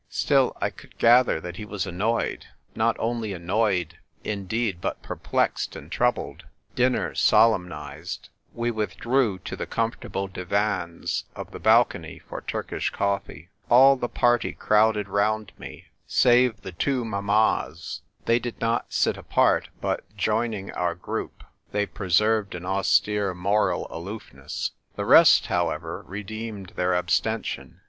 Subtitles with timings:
[0.09, 5.91] Still, I could gather that he was annoyed; not only annoyed, indeed, but perplexed and
[5.91, 6.45] troubled.
[6.73, 13.49] Dinner solemnised, we withdrew to the comfortable divans of the balcony for Turkish coffee.
[13.69, 19.69] All the party crowded round me, save the two mammas; they did not sit apart,
[19.81, 21.43] but, joining our group,
[21.73, 24.71] they preserved an austere moral aloofness.
[24.95, 27.77] The rest, however, redeemed their abstention.